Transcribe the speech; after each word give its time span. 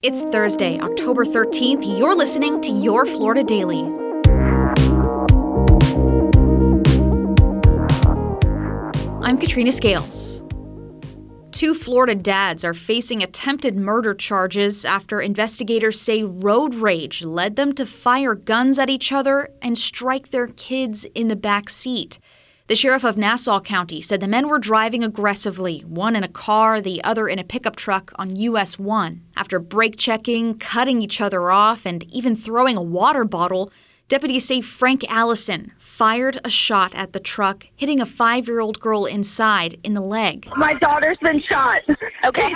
It's 0.00 0.22
Thursday, 0.22 0.78
October 0.78 1.24
13th. 1.24 1.98
You're 1.98 2.14
listening 2.14 2.60
to 2.60 2.70
Your 2.70 3.04
Florida 3.04 3.42
Daily. 3.42 3.80
I'm 9.26 9.38
Katrina 9.38 9.72
Scales. 9.72 10.44
Two 11.50 11.74
Florida 11.74 12.14
dads 12.14 12.62
are 12.62 12.74
facing 12.74 13.24
attempted 13.24 13.76
murder 13.76 14.14
charges 14.14 14.84
after 14.84 15.20
investigators 15.20 16.00
say 16.00 16.22
road 16.22 16.76
rage 16.76 17.24
led 17.24 17.56
them 17.56 17.72
to 17.72 17.84
fire 17.84 18.36
guns 18.36 18.78
at 18.78 18.88
each 18.88 19.10
other 19.10 19.48
and 19.60 19.76
strike 19.76 20.28
their 20.28 20.46
kids 20.46 21.06
in 21.16 21.26
the 21.26 21.34
back 21.34 21.68
seat. 21.68 22.20
The 22.68 22.76
sheriff 22.76 23.02
of 23.02 23.16
Nassau 23.16 23.60
County 23.60 24.02
said 24.02 24.20
the 24.20 24.28
men 24.28 24.46
were 24.46 24.58
driving 24.58 25.02
aggressively, 25.02 25.80
one 25.86 26.14
in 26.14 26.22
a 26.22 26.28
car, 26.28 26.82
the 26.82 27.02
other 27.02 27.26
in 27.26 27.38
a 27.38 27.44
pickup 27.44 27.76
truck 27.76 28.12
on 28.16 28.36
US 28.36 28.78
1. 28.78 29.22
After 29.34 29.58
brake 29.58 29.96
checking, 29.96 30.58
cutting 30.58 31.00
each 31.00 31.18
other 31.18 31.50
off, 31.50 31.86
and 31.86 32.04
even 32.12 32.36
throwing 32.36 32.76
a 32.76 32.82
water 32.82 33.24
bottle, 33.24 33.72
deputies 34.08 34.44
say 34.44 34.60
Frank 34.60 35.02
Allison 35.10 35.72
fired 35.78 36.40
a 36.44 36.50
shot 36.50 36.94
at 36.94 37.14
the 37.14 37.20
truck, 37.20 37.64
hitting 37.74 38.02
a 38.02 38.06
five 38.06 38.46
year 38.46 38.60
old 38.60 38.80
girl 38.80 39.06
inside 39.06 39.80
in 39.82 39.94
the 39.94 40.02
leg. 40.02 40.46
My 40.54 40.74
daughter's 40.74 41.16
been 41.16 41.40
shot. 41.40 41.80
Okay. 42.26 42.52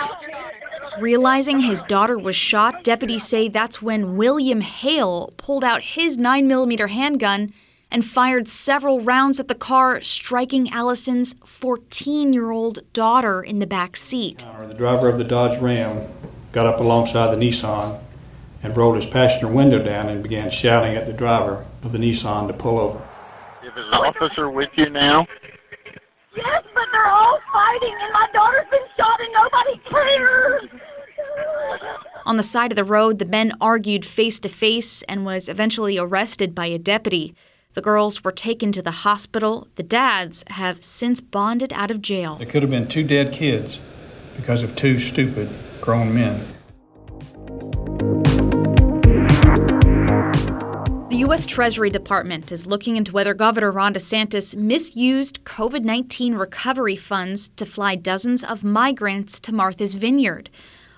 Realizing 1.00 1.60
his 1.60 1.82
daughter 1.84 2.18
was 2.18 2.36
shot, 2.36 2.84
deputies 2.84 3.24
say 3.24 3.48
that's 3.48 3.80
when 3.80 4.18
William 4.18 4.60
Hale 4.60 5.32
pulled 5.38 5.64
out 5.64 5.80
his 5.80 6.18
9mm 6.18 6.90
handgun 6.90 7.50
and 7.92 8.04
fired 8.04 8.48
several 8.48 9.00
rounds 9.00 9.38
at 9.38 9.48
the 9.48 9.54
car, 9.54 10.00
striking 10.00 10.72
Allison's 10.72 11.34
14 11.44 12.32
year 12.32 12.50
old 12.50 12.80
daughter 12.94 13.42
in 13.42 13.58
the 13.58 13.66
back 13.66 13.96
seat. 13.96 14.46
The 14.66 14.74
driver 14.74 15.08
of 15.08 15.18
the 15.18 15.24
Dodge 15.24 15.60
Ram 15.60 16.08
got 16.52 16.66
up 16.66 16.80
alongside 16.80 17.36
the 17.36 17.40
Nissan 17.40 18.00
and 18.62 18.76
rolled 18.76 18.96
his 18.96 19.06
passenger 19.06 19.46
window 19.46 19.82
down 19.82 20.08
and 20.08 20.22
began 20.22 20.50
shouting 20.50 20.96
at 20.96 21.04
the 21.04 21.12
driver 21.12 21.66
of 21.82 21.92
the 21.92 21.98
Nissan 21.98 22.46
to 22.46 22.54
pull 22.54 22.80
over. 22.80 23.06
Is 23.62 23.70
an 23.76 23.92
officer 23.92 24.48
with 24.48 24.70
you 24.76 24.88
now? 24.88 25.26
Yes, 26.34 26.64
but 26.74 26.86
they're 26.92 27.06
all 27.06 27.38
fighting, 27.52 27.94
and 28.00 28.12
my 28.14 28.26
daughter's 28.32 28.70
been 28.70 28.80
shot, 28.96 29.20
and 29.20 29.32
nobody 29.34 29.78
cares. 29.84 30.68
On 32.24 32.38
the 32.38 32.42
side 32.42 32.72
of 32.72 32.76
the 32.76 32.84
road, 32.84 33.18
the 33.18 33.24
men 33.26 33.52
argued 33.60 34.06
face 34.06 34.40
to 34.40 34.48
face 34.48 35.02
and 35.02 35.26
was 35.26 35.48
eventually 35.48 35.98
arrested 35.98 36.54
by 36.54 36.66
a 36.66 36.78
deputy. 36.78 37.34
The 37.74 37.80
girls 37.80 38.22
were 38.22 38.32
taken 38.32 38.70
to 38.72 38.82
the 38.82 38.90
hospital. 38.90 39.66
The 39.76 39.82
dads 39.82 40.44
have 40.48 40.84
since 40.84 41.22
bonded 41.22 41.72
out 41.72 41.90
of 41.90 42.02
jail. 42.02 42.36
There 42.36 42.46
could 42.46 42.62
have 42.62 42.70
been 42.70 42.86
two 42.86 43.02
dead 43.02 43.32
kids 43.32 43.78
because 44.36 44.62
of 44.62 44.76
two 44.76 44.98
stupid 44.98 45.48
grown 45.80 46.14
men. 46.14 46.38
The 51.08 51.16
U.S. 51.18 51.46
Treasury 51.46 51.88
Department 51.88 52.52
is 52.52 52.66
looking 52.66 52.96
into 52.96 53.12
whether 53.12 53.32
Governor 53.32 53.70
Ron 53.70 53.94
DeSantis 53.94 54.54
misused 54.54 55.42
COVID 55.44 55.82
19 55.82 56.34
recovery 56.34 56.96
funds 56.96 57.48
to 57.56 57.64
fly 57.64 57.96
dozens 57.96 58.44
of 58.44 58.62
migrants 58.62 59.40
to 59.40 59.52
Martha's 59.52 59.94
Vineyard. 59.94 60.50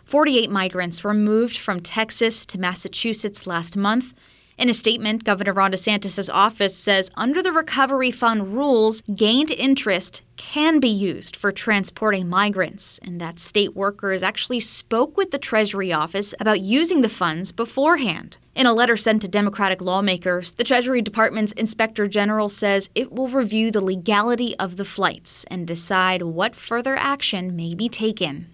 48 0.05 0.51
migrants 0.51 1.05
were 1.05 1.15
moved 1.15 1.57
from 1.57 1.79
Texas 1.79 2.45
to 2.47 2.59
Massachusetts 2.59 3.47
last 3.47 3.77
month. 3.77 4.13
In 4.57 4.69
a 4.69 4.75
statement, 4.75 5.25
Governor 5.25 5.53
Ron 5.53 5.73
DeSantis' 5.73 6.31
office 6.33 6.77
says 6.77 7.11
under 7.17 7.43
the 7.43 7.51
Recovery 7.51 8.13
Fund 8.13 8.55
rules, 8.55 9.03
gained 9.13 9.51
interest 9.51 10.23
can 10.37 10.79
be 10.79 10.89
used 10.89 11.35
for 11.35 11.51
transporting 11.51 12.29
migrants, 12.29 13.01
and 13.03 13.21
that 13.21 13.41
state 13.41 13.75
workers 13.75 14.23
actually 14.23 14.61
spoke 14.61 15.17
with 15.17 15.33
the 15.33 15.39
Treasury 15.39 15.93
office 15.93 16.35
about 16.39 16.61
using 16.61 17.01
the 17.01 17.09
funds 17.09 17.51
beforehand. 17.51 18.39
In 18.55 18.67
a 18.67 18.73
letter 18.73 18.97
sent 18.97 19.23
to 19.23 19.29
Democratic 19.29 19.81
lawmakers, 19.81 20.53
the 20.53 20.63
Treasury 20.63 21.03
Department's 21.03 21.53
Inspector 21.53 22.07
General 22.07 22.49
says 22.49 22.91
it 22.95 23.11
will 23.11 23.29
review 23.29 23.73
the 23.73 23.85
legality 23.85 24.57
of 24.59 24.77
the 24.77 24.85
flights 24.85 25.45
and 25.51 25.67
decide 25.67 26.23
what 26.23 26.55
further 26.55 26.95
action 26.95 27.57
may 27.57 27.75
be 27.75 27.89
taken. 27.89 28.54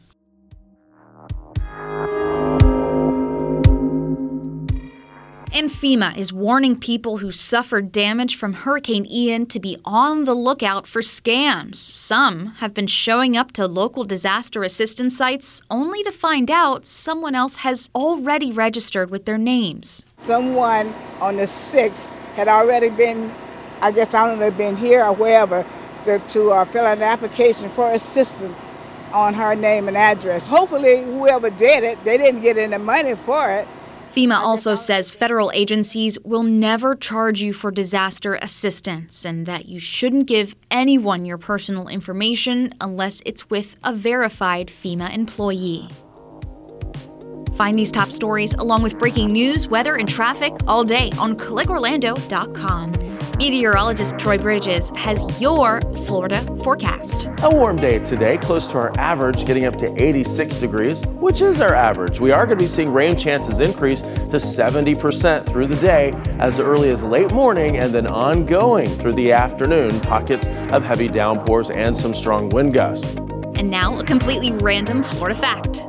And 5.60 5.68
FEMA 5.68 6.16
is 6.16 6.32
warning 6.32 6.74
people 6.74 7.18
who 7.18 7.30
suffered 7.30 7.92
damage 7.92 8.34
from 8.34 8.54
Hurricane 8.54 9.04
Ian 9.04 9.44
to 9.48 9.60
be 9.60 9.76
on 9.84 10.24
the 10.24 10.32
lookout 10.32 10.86
for 10.86 11.02
scams. 11.02 11.74
Some 11.74 12.54
have 12.60 12.72
been 12.72 12.86
showing 12.86 13.36
up 13.36 13.52
to 13.52 13.66
local 13.66 14.04
disaster 14.04 14.62
assistance 14.62 15.18
sites 15.18 15.60
only 15.70 16.02
to 16.02 16.12
find 16.12 16.50
out 16.50 16.86
someone 16.86 17.34
else 17.34 17.56
has 17.56 17.90
already 17.94 18.50
registered 18.50 19.10
with 19.10 19.26
their 19.26 19.36
names. 19.36 20.06
Someone 20.16 20.94
on 21.20 21.36
the 21.36 21.42
6th 21.42 22.08
had 22.36 22.48
already 22.48 22.88
been, 22.88 23.30
I 23.82 23.92
guess 23.92 24.14
I 24.14 24.26
don't 24.26 24.40
know, 24.40 24.50
been 24.50 24.78
here 24.78 25.04
or 25.04 25.14
wherever, 25.14 25.66
to, 26.06 26.52
uh, 26.52 26.64
fill 26.64 26.86
out 26.86 26.96
an 26.96 27.02
application 27.02 27.68
for 27.68 27.92
assistance 27.92 28.56
on 29.12 29.34
her 29.34 29.54
name 29.54 29.88
and 29.88 29.96
address. 29.98 30.46
Hopefully, 30.46 31.02
whoever 31.02 31.50
did 31.50 31.84
it, 31.84 32.02
they 32.02 32.16
didn't 32.16 32.40
get 32.40 32.56
any 32.56 32.78
money 32.78 33.14
for 33.14 33.50
it. 33.50 33.68
FEMA 34.10 34.36
also 34.40 34.74
says 34.74 35.12
federal 35.12 35.52
agencies 35.54 36.18
will 36.24 36.42
never 36.42 36.96
charge 36.96 37.40
you 37.40 37.52
for 37.52 37.70
disaster 37.70 38.34
assistance 38.42 39.24
and 39.24 39.46
that 39.46 39.66
you 39.66 39.78
shouldn't 39.78 40.26
give 40.26 40.56
anyone 40.68 41.24
your 41.24 41.38
personal 41.38 41.86
information 41.86 42.74
unless 42.80 43.22
it's 43.24 43.48
with 43.50 43.78
a 43.84 43.92
verified 43.94 44.66
FEMA 44.66 45.14
employee. 45.14 45.86
Find 47.54 47.78
these 47.78 47.92
top 47.92 48.10
stories 48.10 48.54
along 48.54 48.82
with 48.82 48.98
breaking 48.98 49.28
news, 49.28 49.68
weather, 49.68 49.94
and 49.94 50.08
traffic 50.08 50.54
all 50.66 50.82
day 50.82 51.10
on 51.16 51.36
clickorlando.com. 51.36 53.09
Meteorologist 53.40 54.18
Troy 54.18 54.36
Bridges 54.36 54.90
has 54.96 55.40
your 55.40 55.80
Florida 56.04 56.42
forecast. 56.56 57.26
A 57.42 57.48
warm 57.48 57.78
day 57.78 57.98
today, 57.98 58.36
close 58.36 58.66
to 58.66 58.76
our 58.76 58.92
average, 58.98 59.46
getting 59.46 59.64
up 59.64 59.76
to 59.76 59.90
86 60.02 60.58
degrees, 60.58 61.06
which 61.06 61.40
is 61.40 61.62
our 61.62 61.74
average. 61.74 62.20
We 62.20 62.32
are 62.32 62.44
going 62.44 62.58
to 62.58 62.62
be 62.62 62.68
seeing 62.68 62.92
rain 62.92 63.16
chances 63.16 63.60
increase 63.60 64.02
to 64.02 64.36
70% 64.36 65.48
through 65.48 65.68
the 65.68 65.76
day 65.76 66.12
as 66.38 66.58
early 66.58 66.90
as 66.90 67.02
late 67.02 67.32
morning 67.32 67.78
and 67.78 67.94
then 67.94 68.06
ongoing 68.06 68.88
through 68.88 69.14
the 69.14 69.32
afternoon. 69.32 69.98
Pockets 70.00 70.46
of 70.70 70.84
heavy 70.84 71.08
downpours 71.08 71.70
and 71.70 71.96
some 71.96 72.12
strong 72.12 72.50
wind 72.50 72.74
gusts. 72.74 73.16
And 73.54 73.70
now, 73.70 73.98
a 73.98 74.04
completely 74.04 74.52
random 74.52 75.02
Florida 75.02 75.34
fact. 75.34 75.86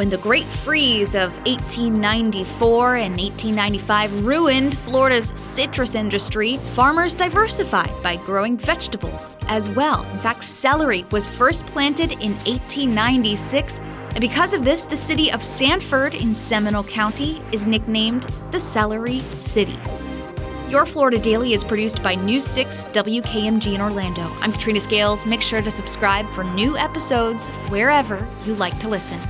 When 0.00 0.08
the 0.08 0.16
Great 0.16 0.50
Freeze 0.50 1.14
of 1.14 1.36
1894 1.40 2.96
and 2.96 3.18
1895 3.18 4.24
ruined 4.24 4.74
Florida's 4.78 5.38
citrus 5.38 5.94
industry, 5.94 6.56
farmers 6.72 7.12
diversified 7.12 7.92
by 8.02 8.16
growing 8.16 8.56
vegetables 8.56 9.36
as 9.48 9.68
well. 9.68 10.04
In 10.12 10.18
fact, 10.20 10.44
celery 10.44 11.04
was 11.10 11.26
first 11.26 11.66
planted 11.66 12.12
in 12.12 12.32
1896, 12.46 13.78
and 14.12 14.22
because 14.22 14.54
of 14.54 14.64
this, 14.64 14.86
the 14.86 14.96
city 14.96 15.30
of 15.30 15.44
Sanford 15.44 16.14
in 16.14 16.34
Seminole 16.34 16.84
County 16.84 17.42
is 17.52 17.66
nicknamed 17.66 18.22
the 18.52 18.58
Celery 18.58 19.20
City. 19.34 19.78
Your 20.70 20.86
Florida 20.86 21.18
Daily 21.18 21.52
is 21.52 21.62
produced 21.62 22.02
by 22.02 22.14
News 22.14 22.46
6 22.46 22.84
WKMG 22.84 23.74
in 23.74 23.82
Orlando. 23.82 24.22
I'm 24.40 24.52
Katrina 24.52 24.80
Scales. 24.80 25.26
Make 25.26 25.42
sure 25.42 25.60
to 25.60 25.70
subscribe 25.70 26.26
for 26.30 26.42
new 26.42 26.74
episodes 26.78 27.50
wherever 27.68 28.26
you 28.46 28.54
like 28.54 28.78
to 28.78 28.88
listen. 28.88 29.20